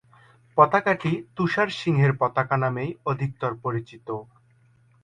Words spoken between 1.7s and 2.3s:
সিংহের